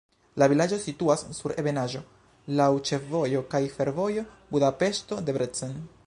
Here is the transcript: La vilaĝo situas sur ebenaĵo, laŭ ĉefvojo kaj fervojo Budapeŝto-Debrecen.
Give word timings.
La 0.41 0.45
vilaĝo 0.51 0.77
situas 0.85 1.23
sur 1.39 1.51
ebenaĵo, 1.63 1.99
laŭ 2.61 2.69
ĉefvojo 2.91 3.43
kaj 3.53 3.61
fervojo 3.77 4.23
Budapeŝto-Debrecen. 4.55 5.77